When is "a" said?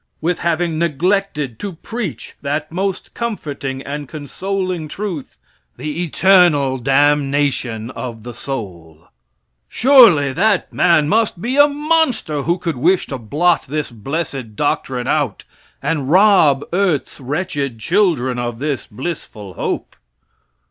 11.55-11.67